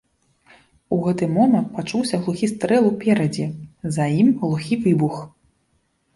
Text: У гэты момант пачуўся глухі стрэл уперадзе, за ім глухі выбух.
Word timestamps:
У 0.95 0.97
гэты 1.03 1.27
момант 1.33 1.67
пачуўся 1.75 2.15
глухі 2.23 2.49
стрэл 2.53 2.83
уперадзе, 2.91 3.47
за 3.99 4.05
ім 4.25 4.35
глухі 4.43 4.81
выбух. 4.89 5.15